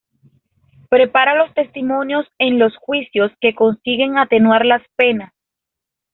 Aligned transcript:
Prepara 0.89 1.35
los 1.35 1.53
testimonios 1.53 2.25
en 2.39 2.57
los 2.57 2.75
juicios 2.77 3.31
que 3.39 3.53
consiguen 3.53 4.17
atenuar 4.17 4.65
las 4.65 4.81
penas. 4.95 5.31